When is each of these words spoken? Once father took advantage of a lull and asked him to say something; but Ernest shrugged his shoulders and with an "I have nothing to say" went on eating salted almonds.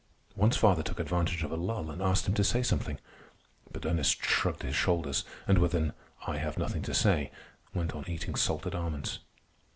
Once 0.35 0.57
father 0.57 0.81
took 0.81 0.99
advantage 0.99 1.43
of 1.43 1.51
a 1.51 1.55
lull 1.55 1.91
and 1.91 2.01
asked 2.01 2.27
him 2.27 2.33
to 2.33 2.43
say 2.43 2.63
something; 2.63 2.97
but 3.71 3.85
Ernest 3.85 4.25
shrugged 4.25 4.63
his 4.63 4.75
shoulders 4.75 5.23
and 5.45 5.59
with 5.59 5.75
an 5.75 5.93
"I 6.25 6.37
have 6.37 6.57
nothing 6.57 6.81
to 6.89 6.93
say" 6.95 7.31
went 7.75 7.93
on 7.93 8.09
eating 8.09 8.33
salted 8.33 8.73
almonds. 8.73 9.19